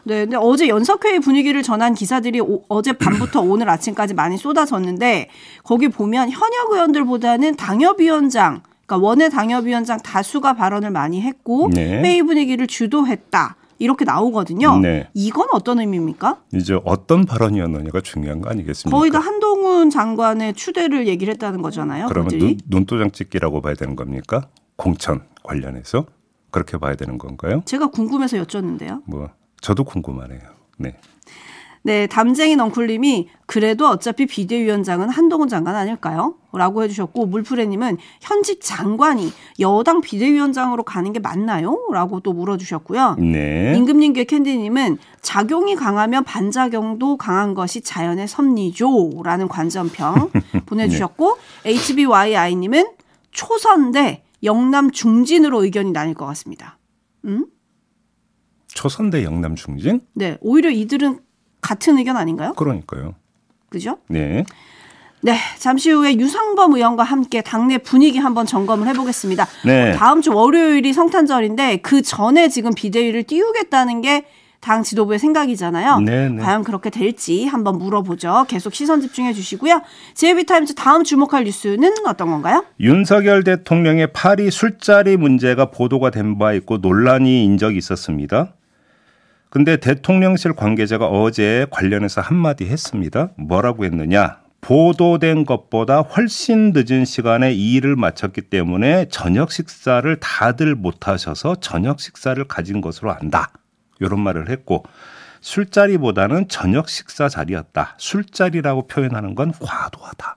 네, 0.06 0.22
근데 0.24 0.38
어제 0.38 0.68
연석회의 0.68 1.20
분위기를 1.20 1.62
전한 1.62 1.94
기사들이 1.94 2.42
오, 2.42 2.64
어제 2.68 2.94
밤부터 2.94 3.42
오늘 3.42 3.70
아침까지 3.70 4.14
많이 4.14 4.38
쏟아졌는데 4.38 5.30
거기 5.64 5.88
보면 5.90 6.30
현역 6.30 6.72
의원들보다는 6.72 7.56
당협위원장 7.56 8.64
그러니까 8.94 8.98
원외 8.98 9.30
당협위원장 9.30 10.00
다수가 10.00 10.54
발언을 10.54 10.92
많이 10.92 11.22
했고 11.22 11.70
네. 11.74 12.02
회의 12.02 12.22
분위기를 12.22 12.68
주도했다. 12.68 13.56
이렇게 13.80 14.06
나오거든요. 14.06 14.78
네. 14.78 15.10
이건 15.14 15.48
어떤 15.52 15.80
의미입니까? 15.80 16.38
이제 16.54 16.80
어떤 16.86 17.26
발언이었느냐가 17.26 18.02
중요한 18.02 18.40
거 18.40 18.50
아니겠습니까? 18.50 18.98
거의 18.98 19.12
다 19.12 19.20
한동훈 19.20 19.90
장관의 19.90 20.54
추대를 20.54 21.08
얘기를 21.08 21.34
했다는 21.34 21.62
거잖아요. 21.62 22.08
그러면 22.08 22.30
그들이. 22.30 22.58
눈, 22.58 22.80
눈도장 22.80 23.12
찍기라고 23.12 23.62
봐야 23.62 23.74
되는 23.74 23.96
겁니까? 23.96 24.48
공천 24.78 25.24
관련해서 25.44 26.06
그렇게 26.52 26.78
봐야 26.78 26.96
되는 26.96 27.18
건가요? 27.18 27.64
제가 27.66 27.88
궁금해서 27.88 28.38
여쭸는데요. 28.38 29.02
뭐 29.08 29.30
저도 29.60 29.84
궁금하네요. 29.84 30.40
네. 30.78 30.96
네, 31.86 32.08
담쟁이 32.08 32.56
넝쿨님이 32.56 33.28
그래도 33.46 33.88
어차피 33.90 34.26
비대위원장은 34.26 35.10
한동훈 35.10 35.50
장관 35.50 35.76
아닐까요? 35.76 36.36
라고 36.54 36.82
해주셨고 36.82 37.26
물프레님은 37.26 37.98
현직 38.22 38.62
장관이 38.62 39.34
여당 39.60 40.00
비대위원장으로 40.00 40.84
가는 40.84 41.12
게 41.12 41.20
맞나요? 41.20 41.78
라고 41.92 42.22
또 42.22 42.32
물어주셨고요. 42.32 43.18
네. 43.20 43.74
임금님께 43.76 44.24
캔디님은 44.24 44.98
작용이 45.22 45.76
강하면 45.76 46.24
반작용도 46.24 47.18
강한 47.18 47.54
것이 47.54 47.82
자연의 47.82 48.30
섭리죠. 48.30 49.22
라는 49.24 49.50
관전평 49.50 50.32
보내주셨고 50.66 51.38
HBYI님은 51.66 52.86
초선대 53.32 54.24
영남 54.44 54.92
중진으로 54.92 55.64
의견이 55.64 55.92
나뉠 55.92 56.14
것 56.14 56.26
같습니다. 56.28 56.78
초선대 58.68 59.24
영남 59.24 59.56
중진? 59.56 60.02
네, 60.14 60.38
오히려 60.42 60.70
이들은 60.70 61.20
같은 61.64 61.98
의견 61.98 62.18
아닌가요? 62.18 62.54
그러니까요. 62.54 63.16
그죠? 63.70 63.98
네. 64.08 64.46
네, 65.22 65.38
잠시 65.58 65.90
후에 65.90 66.18
유상범 66.18 66.76
의원과 66.76 67.04
함께 67.04 67.42
당내 67.42 67.80
분위기 67.80 68.20
한번 68.20 68.46
점검을 68.46 68.88
해보겠습니다. 68.90 69.48
네. 69.66 69.94
다음 69.94 70.22
주 70.22 70.34
월요일이 70.34 70.94
성탄절인데 70.94 71.78
그 71.78 72.02
전에 72.02 72.50
지금 72.50 72.72
비대위를 72.76 73.24
띄우겠다는 73.24 74.02
게 74.02 74.26
당 74.64 74.82
지도부의 74.82 75.20
생각이잖아요. 75.20 76.00
네, 76.00 76.30
네. 76.30 76.42
과연 76.42 76.64
그렇게 76.64 76.90
될지 76.90 77.46
한번 77.46 77.78
물어보죠. 77.78 78.46
계속 78.48 78.74
시선 78.74 79.02
집중해 79.02 79.34
주시고요. 79.34 79.82
JB타임즈 80.14 80.76
다음 80.76 81.04
주목할 81.04 81.44
뉴스는 81.44 81.94
어떤 82.08 82.32
건가요? 82.32 82.64
윤석열 82.80 83.44
대통령의 83.44 84.14
파리 84.14 84.50
술자리 84.50 85.18
문제가 85.18 85.70
보도가 85.70 86.10
된 86.12 86.38
바 86.38 86.54
있고 86.54 86.78
논란이 86.78 87.44
인 87.44 87.58
적이 87.58 87.78
있었습니다. 87.78 88.54
근데 89.54 89.78
대통령실 89.78 90.54
관계자가 90.54 91.06
어제 91.06 91.68
관련해서 91.70 92.22
한마디 92.22 92.66
했습니다. 92.66 93.30
뭐라고 93.38 93.86
했느냐? 93.86 94.40
보도된 94.62 95.46
것보다 95.46 96.00
훨씬 96.00 96.74
늦은 96.74 97.06
시간에 97.06 97.54
이 97.54 97.74
일을 97.76 97.96
마쳤기 97.96 98.42
때문에 98.42 99.10
저녁 99.10 99.52
식사를 99.52 100.20
다들 100.20 100.74
못 100.74 101.08
하셔서 101.08 101.58
저녁 101.58 102.00
식사를 102.00 102.44
가진 102.46 102.82
것으로 102.82 103.14
안다. 103.14 103.52
이런 104.00 104.22
말을 104.22 104.50
했고 104.50 104.86
술자리보다는 105.42 106.48
저녁 106.48 106.90
식사 106.90 107.30
자리였다. 107.30 107.94
술자리라고 108.00 108.88
표현하는 108.88 109.36
건 109.36 109.52
과도하다. 109.52 110.36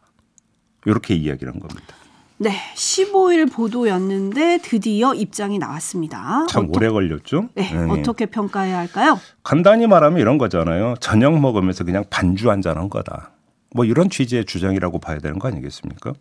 이렇게 0.85 1.15
이야기를 1.15 1.55
한 1.55 1.61
겁니다. 1.61 1.97
네, 2.39 2.51
15일 2.75 3.51
보도였는데 3.51 4.59
드디어 4.63 5.15
입장이 5.15 5.59
나왔습니다. 5.59 6.47
참 6.49 6.65
어떠- 6.69 6.77
오래 6.77 6.89
걸렸죠? 6.91 7.49
네, 7.55 7.71
네. 7.73 7.91
어떻게 7.91 8.27
평가해야 8.27 8.77
할까요? 8.79 9.19
간단히 9.43 9.87
말하면 9.87 10.21
이런 10.21 10.37
거잖아요. 10.37 10.95
저녁 11.01 11.39
먹으면서 11.41 11.85
그냥 11.85 12.05
반주 12.11 12.51
한 12.51 12.61
잔 12.61 12.77
한 12.77 12.91
거다. 12.91 13.31
뭐 13.75 13.85
이런 13.87 14.11
취지의 14.11 14.45
주장이라고 14.45 14.99
봐야 14.99 15.19
되는 15.19 15.39
거 15.39 15.49
아니겠습니까? 15.49 16.13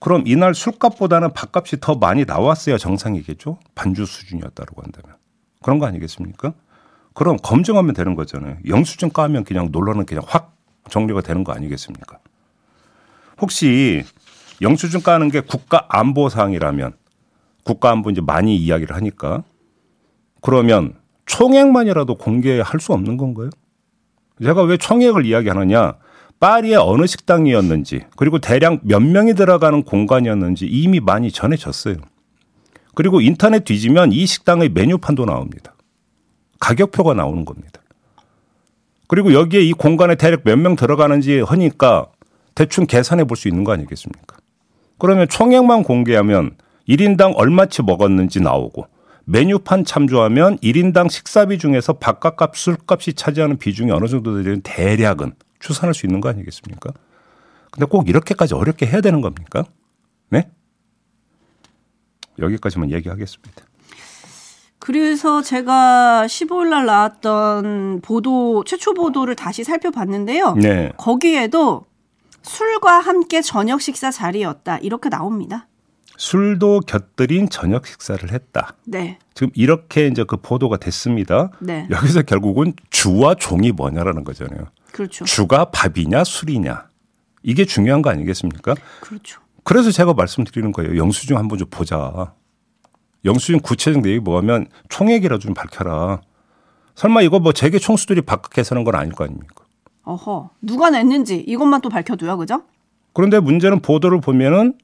그럼 0.00 0.22
이날 0.26 0.54
술값보다는 0.54 1.32
밥값이 1.34 1.78
더 1.80 1.94
많이 1.96 2.24
나왔어야 2.24 2.78
정상이겠죠? 2.78 3.58
반주 3.74 4.06
수준이었다고 4.06 4.82
한다면. 4.82 5.16
그런 5.62 5.78
거 5.78 5.86
아니겠습니까? 5.86 6.52
그럼 7.14 7.36
검증하면 7.42 7.94
되는 7.94 8.14
거잖아요. 8.14 8.56
영수증 8.66 9.10
까면 9.10 9.44
그냥 9.44 9.68
논란은 9.70 10.04
그냥 10.06 10.24
확 10.26 10.56
정리가 10.90 11.20
되는 11.20 11.44
거 11.44 11.52
아니겠습니까? 11.52 12.18
혹시 13.40 14.04
영수증 14.62 15.00
까는 15.00 15.30
게 15.30 15.40
국가 15.40 15.86
안보 15.88 16.28
사항이라면 16.28 16.92
국가 17.64 17.90
안보 17.90 18.10
이제 18.10 18.20
많이 18.20 18.56
이야기를 18.56 18.94
하니까 18.96 19.42
그러면 20.40 20.94
총액만이라도 21.26 22.16
공개할 22.16 22.80
수 22.80 22.92
없는 22.92 23.16
건가요? 23.16 23.50
제가 24.42 24.62
왜 24.62 24.76
총액을 24.76 25.24
이야기하느냐? 25.26 25.94
파리의 26.40 26.76
어느 26.76 27.06
식당이었는지 27.06 28.02
그리고 28.16 28.38
대략 28.38 28.80
몇 28.82 29.00
명이 29.00 29.34
들어가는 29.34 29.82
공간이었는지 29.84 30.66
이미 30.66 31.00
많이 31.00 31.30
전해졌어요. 31.30 31.96
그리고 32.94 33.20
인터넷 33.20 33.64
뒤지면 33.64 34.12
이 34.12 34.26
식당의 34.26 34.68
메뉴판도 34.70 35.24
나옵니다. 35.24 35.74
가격표가 36.60 37.14
나오는 37.14 37.44
겁니다. 37.44 37.80
그리고 39.08 39.32
여기에 39.32 39.62
이 39.62 39.72
공간에 39.72 40.14
대략 40.16 40.42
몇 40.44 40.56
명 40.58 40.76
들어가는지 40.76 41.40
하니까 41.40 42.06
대충 42.54 42.86
계산해 42.86 43.24
볼 43.24 43.36
수 43.36 43.48
있는 43.48 43.64
거 43.64 43.72
아니겠습니까? 43.72 44.33
그러면 44.98 45.28
총액만 45.28 45.82
공개하면 45.82 46.56
1인당 46.88 47.34
얼마치 47.36 47.82
먹었는지 47.82 48.40
나오고 48.40 48.86
메뉴판 49.24 49.84
참조하면 49.84 50.58
1인당 50.58 51.10
식사비 51.10 51.58
중에서 51.58 51.94
밥값, 51.94 52.56
술값이 52.56 53.14
차지하는 53.14 53.56
비중이 53.56 53.90
어느 53.90 54.06
정도 54.06 54.42
되는 54.42 54.60
대략은 54.60 55.32
추산할 55.60 55.94
수 55.94 56.06
있는 56.06 56.20
거 56.20 56.28
아니겠습니까? 56.28 56.92
근데 57.70 57.86
꼭 57.86 58.08
이렇게까지 58.08 58.54
어렵게 58.54 58.86
해야 58.86 59.00
되는 59.00 59.20
겁니까? 59.20 59.64
네? 60.28 60.50
여기까지만 62.38 62.90
얘기하겠습니다. 62.90 63.64
그래서 64.78 65.40
제가 65.40 66.26
15일 66.26 66.68
날 66.68 66.84
나왔던 66.84 68.02
보도 68.02 68.64
최초 68.64 68.92
보도를 68.92 69.34
다시 69.34 69.64
살펴봤는데요. 69.64 70.54
네. 70.56 70.92
거기에도 70.98 71.86
술과 72.44 73.00
함께 73.00 73.42
저녁 73.42 73.80
식사 73.80 74.10
자리였다. 74.10 74.78
이렇게 74.78 75.08
나옵니다. 75.08 75.66
술도 76.16 76.80
곁들인 76.80 77.48
저녁 77.48 77.86
식사를 77.86 78.30
했다. 78.30 78.74
네. 78.84 79.18
지금 79.34 79.50
이렇게 79.54 80.06
이제 80.06 80.24
그 80.24 80.36
보도가 80.36 80.76
됐습니다. 80.76 81.50
네. 81.58 81.88
여기서 81.90 82.22
결국은 82.22 82.74
주와 82.90 83.34
종이 83.34 83.72
뭐냐라는 83.72 84.22
거잖아요. 84.22 84.66
그렇죠. 84.92 85.24
주가 85.24 85.70
밥이냐 85.70 86.22
술이냐. 86.22 86.86
이게 87.42 87.64
중요한 87.64 88.00
거 88.00 88.10
아니겠습니까? 88.10 88.74
그렇죠. 89.00 89.40
그래서 89.64 89.90
제가 89.90 90.14
말씀드리는 90.14 90.70
거예요. 90.72 90.96
영수증 90.96 91.36
한번 91.36 91.58
좀 91.58 91.68
보자. 91.68 92.32
영수증 93.24 93.60
구체적 93.60 94.02
내용이 94.02 94.20
뭐냐면 94.20 94.66
총액이라도 94.88 95.40
좀 95.40 95.54
밝혀라. 95.54 96.20
설마 96.94 97.22
이거 97.22 97.40
뭐 97.40 97.52
재계 97.52 97.78
총수들이 97.78 98.22
바깥에서는 98.22 98.84
건 98.84 98.94
아닐 98.94 99.12
거 99.12 99.24
아닙니까? 99.24 99.63
어허. 100.04 100.50
누가 100.62 100.90
냈는지 100.90 101.36
이것만 101.36 101.80
또 101.80 101.88
밝혀둬요. 101.88 102.36
그죠? 102.36 102.62
그런데 103.12 103.40
문제는 103.40 103.80
보도를 103.80 104.20
보면은 104.20 104.74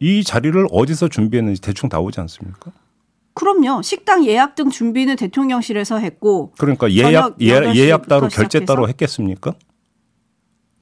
이 0.00 0.22
자리를 0.22 0.66
어디서 0.70 1.08
준비했는지 1.08 1.60
대충 1.60 1.88
나오지 1.90 2.20
않습니까? 2.20 2.70
그럼요. 3.34 3.82
식당 3.82 4.24
예약 4.26 4.54
등 4.54 4.68
준비는 4.68 5.16
대통령실에서 5.16 5.98
했고 5.98 6.52
그러니까 6.58 6.90
예약 6.90 7.36
예, 7.40 7.60
8시 7.60 7.76
예약 7.76 8.08
따로 8.08 8.22
부터 8.22 8.34
결제 8.34 8.58
시작해서? 8.58 8.72
따로 8.72 8.88
했겠습니까? 8.88 9.54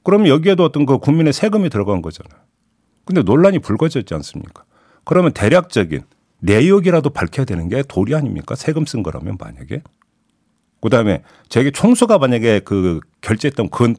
그러면 0.03 0.27
여기에도 0.27 0.63
어떤 0.63 0.85
그 0.85 0.97
국민의 0.97 1.33
세금이 1.33 1.69
들어간 1.69 2.01
거잖아요. 2.01 2.41
근데 3.05 3.21
논란이 3.21 3.59
불거졌지 3.59 4.13
않습니까? 4.13 4.63
그러면 5.03 5.33
대략적인 5.33 6.01
내역이라도 6.39 7.11
밝혀야 7.11 7.45
되는 7.45 7.69
게 7.69 7.83
도리 7.87 8.15
아닙니까? 8.15 8.55
세금 8.55 8.85
쓴 8.85 9.03
거라면 9.03 9.37
만약에. 9.39 9.81
그다음에 10.81 11.23
제게 11.49 11.71
총수가 11.71 12.17
만약에 12.17 12.61
그 12.61 12.99
결제했던 13.21 13.69
그건 13.69 13.95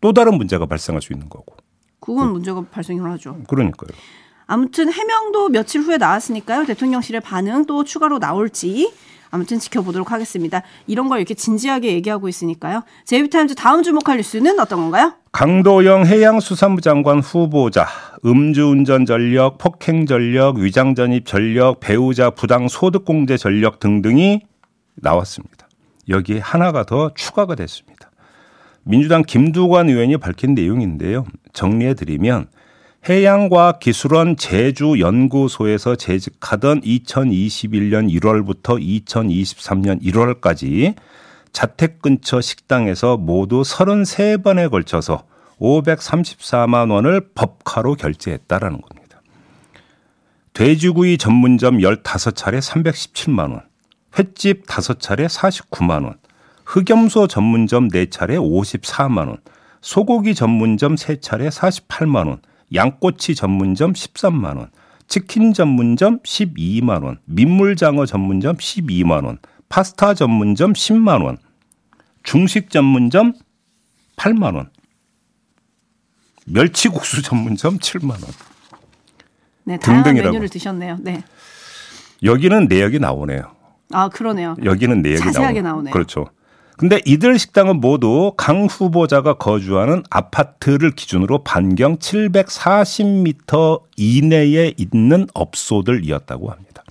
또 0.00 0.12
다른 0.12 0.36
문제가 0.36 0.66
발생할 0.66 1.02
수 1.02 1.12
있는 1.12 1.28
거고. 1.28 1.56
그건 2.00 2.32
문제가 2.32 2.62
발생을 2.70 3.10
하죠. 3.12 3.38
그러니까요. 3.48 3.90
아무튼 4.46 4.92
해명도 4.92 5.48
며칠 5.48 5.80
후에 5.80 5.96
나왔으니까요. 5.98 6.66
대통령실의 6.66 7.20
반응 7.20 7.64
또 7.66 7.82
추가로 7.82 8.18
나올지 8.18 8.92
아무튼 9.30 9.58
지켜보도록 9.58 10.12
하겠습니다. 10.12 10.62
이런 10.86 11.08
걸 11.08 11.18
이렇게 11.18 11.34
진지하게 11.34 11.92
얘기하고 11.94 12.28
있으니까요. 12.28 12.82
제이비타임즈 13.04 13.56
다음 13.56 13.82
주목할 13.82 14.18
뉴스는 14.18 14.60
어떤 14.60 14.80
건가요? 14.80 15.14
강도영 15.32 16.06
해양수산부 16.06 16.80
장관 16.80 17.18
후보자, 17.18 17.86
음주운전 18.24 19.04
전력, 19.04 19.58
폭행 19.58 20.06
전력, 20.06 20.56
위장 20.56 20.94
전입 20.94 21.26
전력, 21.26 21.80
배우자 21.80 22.30
부당 22.30 22.68
소득공제 22.68 23.36
전력 23.36 23.80
등등이 23.80 24.42
나왔습니다. 24.94 25.55
여기에 26.08 26.38
하나가 26.38 26.84
더 26.84 27.12
추가가 27.14 27.54
됐습니다. 27.54 28.10
민주당 28.82 29.22
김두관 29.22 29.88
의원이 29.88 30.18
밝힌 30.18 30.54
내용인데요. 30.54 31.24
정리해 31.52 31.94
드리면 31.94 32.46
해양과학기술원 33.08 34.36
제주연구소에서 34.36 35.94
재직하던 35.96 36.80
2021년 36.80 38.10
1월부터 38.12 38.80
2023년 39.04 40.02
1월까지 40.02 40.94
자택 41.52 42.02
근처 42.02 42.40
식당에서 42.40 43.16
모두 43.16 43.62
33번에 43.62 44.70
걸쳐서 44.70 45.24
534만 45.60 46.90
원을 46.92 47.30
법카로 47.34 47.94
결제했다라는 47.94 48.80
겁니다. 48.80 49.22
돼지구이 50.52 51.18
전문점 51.18 51.78
15차례 51.78 52.60
317만 52.60 53.52
원, 53.52 53.62
횟집 54.18 54.66
5차례 54.66 55.28
49만 55.28 56.04
원, 56.04 56.18
흑염소 56.64 57.28
전문점 57.28 57.88
4차례 57.88 58.38
54만 58.38 59.28
원, 59.28 59.38
소고기 59.80 60.34
전문점 60.34 60.94
3차례 60.94 61.50
48만 61.50 62.28
원, 62.28 62.40
양꼬치 62.74 63.34
전문점 63.34 63.92
13만 63.92 64.56
원, 64.56 64.70
치킨 65.06 65.52
전문점 65.52 66.20
12만 66.20 67.04
원, 67.04 67.18
민물장어 67.26 68.06
전문점 68.06 68.56
12만 68.56 69.24
원, 69.24 69.38
파스타 69.68 70.14
전문점 70.14 70.72
10만 70.72 71.24
원, 71.24 71.38
중식 72.22 72.70
전문점 72.70 73.34
8만 74.16 74.56
원, 74.56 74.70
멸치국수 76.46 77.22
전문점 77.22 77.78
7만 77.78 78.10
원. 78.10 78.22
네, 79.64 79.78
다양한 79.78 80.04
등등이라고. 80.04 80.32
메뉴를 80.32 80.48
드셨네요. 80.48 80.98
네. 81.00 81.22
여기는 82.22 82.66
내역이 82.68 83.00
나오네요. 83.00 83.55
아, 83.92 84.08
그러네요. 84.08 84.56
여기는 84.64 85.02
내역이 85.02 85.20
자세하게 85.20 85.62
나오네요. 85.62 85.72
나오네요. 85.72 85.92
그렇죠. 85.92 86.26
근데 86.76 87.00
이들 87.06 87.38
식당은 87.38 87.80
모두 87.80 88.32
강 88.36 88.66
후보자가 88.66 89.38
거주하는 89.38 90.02
아파트를 90.10 90.90
기준으로 90.90 91.42
반경 91.42 91.96
740m 91.98 93.80
이내에 93.96 94.74
있는 94.76 95.26
업소들이었다고 95.32 96.50
합니다. 96.50 96.82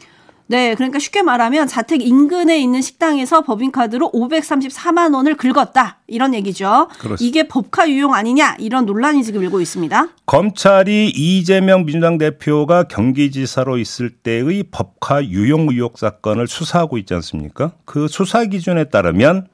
네, 0.47 0.75
그러니까 0.75 0.99
쉽게 0.99 1.23
말하면 1.23 1.67
자택 1.67 2.01
인근에 2.01 2.59
있는 2.59 2.81
식당에서 2.81 3.41
법인카드로 3.41 4.11
534만 4.11 5.15
원을 5.15 5.35
긁었다. 5.35 6.01
이런 6.07 6.35
얘기죠. 6.35 6.87
그렇습니다. 6.99 7.17
이게 7.19 7.47
법카 7.47 7.89
유용 7.89 8.13
아니냐 8.13 8.57
이런 8.59 8.85
논란이 8.85 9.23
지금 9.23 9.41
일고 9.41 9.59
있습니다. 9.59 10.09
검찰이 10.27 11.09
이재명 11.09 11.85
민주당 11.85 12.19
대표가 12.19 12.83
경기지사로 12.83 13.79
있을 13.79 14.11
때의 14.11 14.65
법화 14.69 15.25
유용 15.25 15.67
의혹 15.69 15.97
사건을 15.97 16.47
수사하고 16.47 16.99
있지 16.99 17.15
않습니까? 17.15 17.73
그 17.85 18.07
수사 18.07 18.45
기준에 18.45 18.85
따르면 18.85 19.47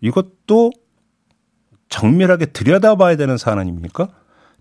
이것도 0.00 0.72
정밀하게 1.88 2.46
들여다봐야 2.46 3.16
되는 3.16 3.36
사안 3.36 3.60
아닙니까? 3.60 4.08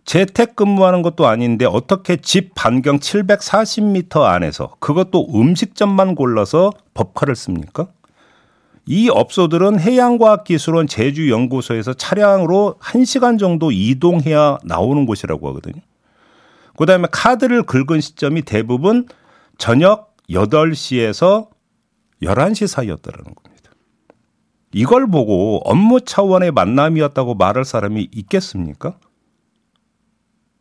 재택근무하는 0.06 1.02
것도 1.02 1.28
아닌데 1.28 1.66
어떻게 1.66 2.18
집 2.18 2.54
반경 2.56 3.00
740m 3.00 4.24
안에서 4.24 4.76
그것도 4.80 5.28
음식점만 5.34 6.16
골라서 6.16 6.72
법화를 6.94 7.36
씁니까? 7.36 7.88
이 8.86 9.10
업소들은 9.10 9.80
해양과학기술원 9.80 10.88
제주연구소에서 10.88 11.94
차량으로 11.94 12.76
1시간 12.82 13.40
정도 13.40 13.72
이동해야 13.72 14.58
나오는 14.64 15.06
곳이라고 15.06 15.48
하거든요. 15.50 15.82
그 16.76 16.86
다음에 16.86 17.08
카드를 17.12 17.64
긁은 17.64 18.02
시점이 18.02 18.42
대부분 18.42 19.08
저녁 19.58 20.16
8시에서 20.30 21.50
11시 22.24 22.68
사이였다는 22.68 23.24
겁니다. 23.24 23.72
이걸 24.74 25.08
보고 25.08 25.62
업무 25.66 26.02
차원의 26.02 26.52
만남이었다고 26.52 27.36
말할 27.36 27.66
사람이 27.66 28.10
있겠습니까? 28.12 28.96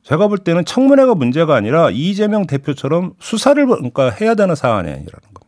제가 0.02 0.28
볼 0.28 0.38
때는 0.38 0.64
청문회가 0.64 1.14
문제가 1.14 1.54
아니라 1.54 1.90
이재명 1.90 2.46
대표처럼 2.46 3.14
수사를 3.20 3.64
그러니까 3.66 4.10
해야 4.10 4.34
되는 4.34 4.54
사안이 4.54 4.88
아니라는 4.88 5.10
겁니다. 5.10 5.39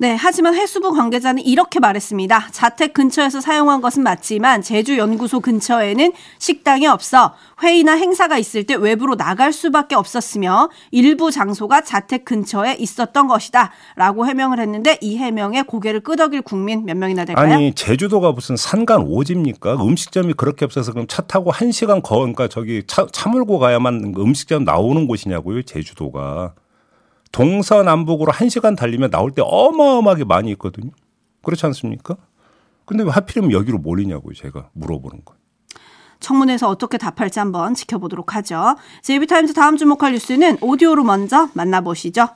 네, 0.00 0.16
하지만 0.18 0.54
해수부 0.54 0.94
관계자는 0.94 1.42
이렇게 1.44 1.78
말했습니다. 1.78 2.48
자택 2.52 2.94
근처에서 2.94 3.42
사용한 3.42 3.82
것은 3.82 4.02
맞지만 4.02 4.62
제주 4.62 4.96
연구소 4.96 5.40
근처에는 5.40 6.14
식당이 6.38 6.86
없어 6.86 7.34
회의나 7.62 7.96
행사가 7.96 8.38
있을 8.38 8.64
때 8.64 8.76
외부로 8.76 9.14
나갈 9.14 9.52
수밖에 9.52 9.94
없었으며 9.94 10.70
일부 10.90 11.30
장소가 11.30 11.82
자택 11.82 12.24
근처에 12.24 12.76
있었던 12.78 13.28
것이다라고 13.28 14.26
해명을 14.26 14.58
했는데 14.60 14.96
이 15.02 15.18
해명에 15.18 15.64
고개를 15.64 16.00
끄덕일 16.00 16.40
국민 16.40 16.86
몇 16.86 16.96
명이나 16.96 17.26
될까요? 17.26 17.52
아니 17.52 17.74
제주도가 17.74 18.32
무슨 18.32 18.56
산간 18.56 19.02
오지입니까? 19.02 19.74
음식점이 19.74 20.32
그렇게 20.32 20.64
없어서 20.64 20.92
그럼 20.92 21.08
차 21.08 21.20
타고 21.20 21.50
한 21.50 21.72
시간 21.72 22.00
거 22.00 22.20
그러니까 22.20 22.48
저기 22.48 22.84
차, 22.86 23.06
차 23.12 23.28
몰고 23.28 23.58
가야만 23.58 24.14
음식점 24.16 24.64
나오는 24.64 25.06
곳이냐고요 25.06 25.60
제주도가 25.64 26.54
동서남북으로 27.32 28.32
한 28.32 28.48
시간 28.48 28.74
달리면 28.74 29.10
나올 29.10 29.30
때 29.30 29.42
어마어마하게 29.44 30.24
많이 30.24 30.50
있거든요. 30.52 30.90
그렇지 31.42 31.64
않습니까? 31.66 32.16
근데 32.84 33.04
왜 33.04 33.10
하필이면 33.10 33.52
여기로 33.52 33.78
몰리냐고요 33.78 34.34
제가 34.34 34.70
물어보는 34.72 35.24
거. 35.24 35.34
청문회에서 36.18 36.68
어떻게 36.68 36.98
답할지 36.98 37.38
한번 37.38 37.74
지켜보도록 37.74 38.34
하죠. 38.36 38.76
제이비타임즈 39.02 39.54
다음 39.54 39.76
주목할 39.76 40.12
뉴스는 40.12 40.58
오디오로 40.60 41.04
먼저 41.04 41.48
만나보시죠. 41.54 42.28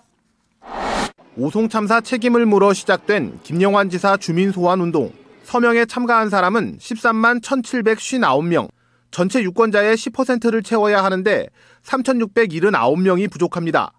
오송 1.37 1.69
참사 1.69 2.01
책임을 2.01 2.47
물어 2.47 2.73
시작된 2.73 3.41
김영환 3.43 3.91
지사 3.91 4.17
주민 4.17 4.53
소환 4.53 4.81
운동. 4.81 5.13
서명에 5.43 5.85
참가한 5.85 6.31
사람은 6.31 6.79
13만 6.79 7.43
1,759명. 7.43 8.69
전체 9.11 9.43
유권자의 9.43 9.97
10%를 9.97 10.63
채워야 10.63 11.05
하는데 11.05 11.47
3,679명이 11.85 13.31
부족합니다. 13.31 13.93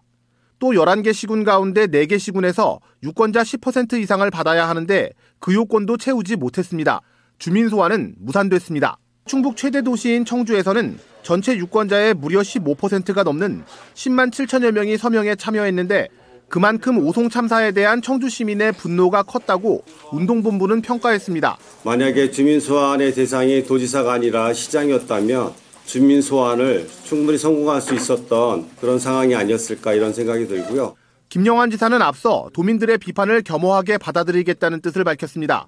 또 0.60 0.72
11개 0.72 1.14
시군 1.14 1.44
가운데 1.44 1.88
4개 1.88 2.18
시군에서 2.18 2.80
유권자 3.04 3.44
10% 3.44 4.00
이상을 4.02 4.30
받아야 4.32 4.68
하는데 4.70 5.10
그 5.40 5.54
요건도 5.54 5.98
채우지 5.98 6.38
못했습니다. 6.38 7.02
주민 7.38 7.70
소환은 7.70 8.16
무산됐습니다. 8.20 8.98
충북 9.26 9.58
최대 9.58 9.82
도시인 9.82 10.24
청주에서는 10.24 10.98
전체 11.24 11.58
유권자의 11.58 12.14
무려 12.14 12.42
15%가 12.42 13.24
넘는 13.24 13.64
10만 13.96 14.32
7천여 14.32 14.72
명이 14.72 14.98
서명에 14.98 15.36
참여했는데 15.36 16.08
그만큼 16.48 17.00
오송 17.00 17.30
참사에 17.30 17.72
대한 17.72 18.04
청주 18.04 18.30
시민의 18.30 18.74
분노가 18.74 19.24
컸다고 19.24 19.84
운동본부는 20.12 20.82
평가했습니다. 20.82 21.58
만약에 21.84 22.30
주민 22.30 22.60
소환의 22.60 23.16
대상이 23.16 23.64
도지사가 23.64 24.14
아니라 24.14 24.54
시장이었다면 24.54 25.65
주민 25.86 26.22
소환을 26.22 26.88
충분히 27.04 27.38
성공할 27.38 27.82
수 27.82 27.94
있었던 27.94 28.68
그런 28.80 29.00
상황이 29.00 29.36
아니었을까 29.36 29.94
이런 29.94 30.14
생각이 30.14 30.48
들고요. 30.48 30.96
김영환 31.30 31.70
지사는 31.72 32.02
앞서 32.02 32.50
도민들의 32.54 32.98
비판을 32.98 33.44
겸허하게 33.44 33.98
받아들이겠다는 33.98 34.82
뜻을 34.82 35.04
밝혔습니다. 35.04 35.68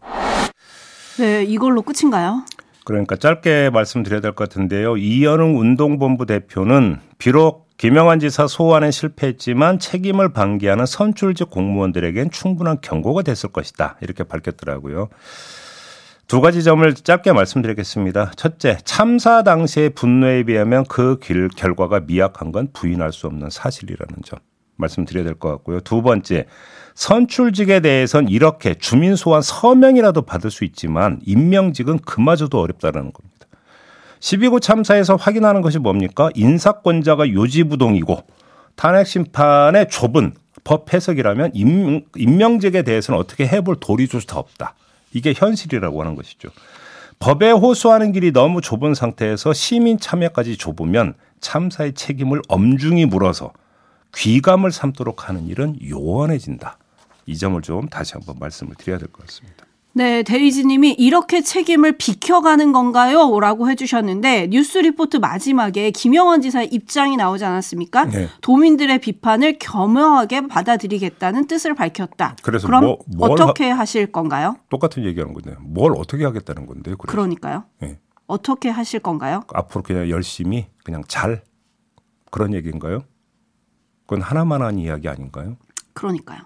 네, 1.19 1.43
이걸로 1.43 1.81
끝인가요? 1.81 2.43
그러니까 2.85 3.15
짧게 3.17 3.69
말씀드려야 3.71 4.21
될 4.21 4.31
것 4.33 4.47
같은데요. 4.47 4.97
이현웅 4.97 5.59
운동본부 5.59 6.25
대표는 6.25 6.99
비록 7.17 7.67
김영환 7.77 8.19
지사 8.19 8.47
소환에 8.47 8.91
실패했지만 8.91 9.77
책임을 9.79 10.33
방기하는 10.33 10.85
선출직 10.85 11.49
공무원들에겐 11.51 12.31
충분한 12.31 12.79
경고가 12.81 13.21
됐을 13.23 13.51
것이다. 13.51 13.97
이렇게 14.01 14.23
밝혔더라고요. 14.23 15.09
두 16.27 16.41
가지 16.41 16.61
점을 16.61 16.93
짧게 16.93 17.31
말씀드리겠습니다. 17.31 18.31
첫째, 18.35 18.77
참사 18.83 19.43
당시의 19.43 19.91
분노에 19.91 20.43
비하면 20.43 20.83
그 20.89 21.19
길, 21.21 21.47
결과가 21.47 22.01
미약한 22.01 22.51
건 22.51 22.67
부인할 22.73 23.13
수 23.13 23.27
없는 23.27 23.49
사실이라는 23.49 24.15
점 24.25 24.39
말씀드려야 24.75 25.23
될 25.23 25.35
것 25.35 25.49
같고요. 25.49 25.79
두 25.79 26.01
번째, 26.01 26.45
선출직에 26.95 27.79
대해선 27.79 28.27
이렇게 28.27 28.73
주민 28.73 29.15
소환 29.15 29.41
서명이라도 29.41 30.23
받을 30.23 30.51
수 30.51 30.65
있지만 30.65 31.21
임명직은 31.25 31.99
그마저도 31.99 32.59
어렵다는 32.59 33.13
겁니다. 33.13 33.47
12구 34.19 34.61
참사에서 34.61 35.15
확인하는 35.15 35.61
것이 35.61 35.79
뭡니까? 35.79 36.29
인사권자가 36.35 37.31
요지부동이고 37.31 38.23
탄핵 38.75 39.07
심판의 39.07 39.87
좁은 39.89 40.33
법 40.65 40.93
해석이라면 40.93 41.51
임, 41.53 42.01
임명직에 42.17 42.81
대해서는 42.81 43.17
어떻게 43.17 43.47
해볼 43.47 43.77
도리조차 43.79 44.37
없다. 44.37 44.75
이게 45.13 45.33
현실이라고 45.35 46.01
하는 46.01 46.15
것이죠. 46.15 46.49
법에 47.19 47.51
호소하는 47.51 48.11
길이 48.11 48.31
너무 48.31 48.61
좁은 48.61 48.93
상태에서 48.93 49.53
시민 49.53 49.99
참여까지 49.99 50.57
좁으면 50.57 51.15
참사의 51.41 51.93
책임을 51.93 52.41
엄중히 52.47 53.05
물어서 53.05 53.53
귀감을 54.15 54.71
삼도록 54.71 55.27
하는 55.29 55.47
일은 55.47 55.77
요원해진다. 55.87 56.77
이 57.25 57.37
점을 57.37 57.61
좀 57.61 57.87
다시 57.89 58.13
한번 58.13 58.37
말씀을 58.39 58.75
드려야 58.75 58.97
될 58.97 59.07
것 59.09 59.25
같습니다. 59.25 59.66
네, 59.97 60.21
데이지님이 60.21 60.91
이렇게 60.91 61.41
책임을 61.41 61.97
비켜가는 61.97 62.71
건가요? 62.71 63.39
라고 63.39 63.67
해주셨는데 63.67 64.49
뉴스 64.51 64.77
리포트 64.77 65.17
마지막에 65.17 65.89
김영원 65.89 66.41
지사의 66.41 66.67
입장이 66.71 67.17
나오지 67.17 67.43
않았습니까? 67.43 68.05
네. 68.05 68.27
도민들의 68.41 68.99
비판을 68.99 69.57
겸허하게 69.59 70.49
받아들이겠다는 70.49 71.47
뜻을 71.47 71.73
밝혔다. 71.73 72.35
그래서 72.43 72.67
그럼 72.67 72.83
뭐- 72.83 72.99
뭘 73.07 73.31
어떻게 73.31 73.71
하실 73.71 74.11
건가요? 74.11 74.57
똑같은 74.69 75.03
얘기하는 75.03 75.33
건데 75.33 75.55
뭘 75.61 75.93
어떻게 75.97 76.23
하겠다는 76.25 76.67
건데요. 76.67 76.95
그래서. 76.97 77.11
그러니까요. 77.11 77.63
예. 77.81 77.97
어떻게 78.27 78.69
하실 78.69 78.99
건가요? 78.99 79.41
앞으로 79.51 79.81
그냥 79.81 80.09
열심히 80.11 80.67
그냥 80.83 81.01
잘 81.07 81.41
그런 82.29 82.53
얘기인가요? 82.53 82.99
그건 84.05 84.21
하나만 84.21 84.61
한 84.61 84.77
이야기 84.77 85.09
아닌가요? 85.09 85.57
그러니까요. 85.93 86.41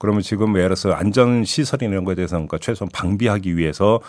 그러면 0.00 0.22
지금 0.22 0.56
예를 0.56 0.70
들어서 0.70 0.92
안전 0.92 1.44
시설 1.44 1.82
이런 1.82 2.04
거에 2.04 2.14
대해서 2.14 2.36
그러니까 2.36 2.56
최소한 2.58 2.88
방비하기 2.90 3.56
위해서 3.58 4.00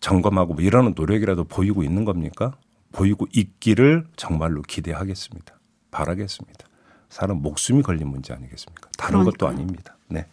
점검하고 0.00 0.54
뭐 0.54 0.62
이러는 0.62 0.94
노력이라도 0.96 1.44
보이고 1.44 1.84
있는 1.84 2.04
겁니까? 2.04 2.56
보이고 2.90 3.28
있기를 3.32 4.06
정말로 4.16 4.60
기대하겠습니다. 4.62 5.54
바라겠습니다. 5.92 6.66
사람 7.08 7.38
목숨이 7.42 7.82
걸린 7.82 8.08
문제 8.08 8.34
아니겠습니까? 8.34 8.88
다른 8.98 9.20
것도 9.24 9.36
그러니까요. 9.38 9.50
아닙니다. 9.50 9.96
네. 10.08 10.26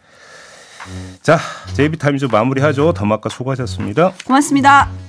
자, 1.22 1.38
제이비타임즈 1.74 2.26
마무리하죠. 2.26 2.92
더마카 2.92 3.28
수고하셨습니다. 3.28 4.14
고맙습니다. 4.26 5.07